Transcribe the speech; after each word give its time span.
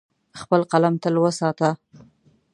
خپل 0.41 0.61
قلم 0.71 0.93
تل 1.03 1.15
وساته. 1.23 1.69